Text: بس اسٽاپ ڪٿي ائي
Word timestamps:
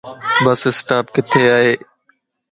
بس 0.43 0.61
اسٽاپ 0.71 1.05
ڪٿي 1.15 1.41
ائي 1.55 1.71